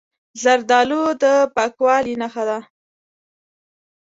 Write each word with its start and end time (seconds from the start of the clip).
زردالو 0.41 1.01
د 1.21 1.23
پاکوالي 1.55 2.15
نښه 2.21 2.43
ده. 2.49 2.59